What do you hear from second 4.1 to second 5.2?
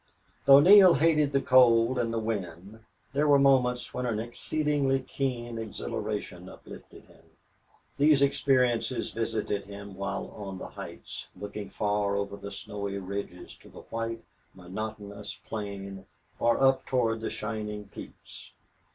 exceedingly